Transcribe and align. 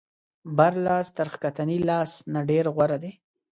بر 0.57 0.73
لاس 0.85 1.07
تر 1.17 1.27
ښکتني 1.33 1.77
لاس 1.89 2.11
نه 2.33 2.39
ډېر 2.49 2.65
غوره 2.75 2.97
دی. 3.03 3.11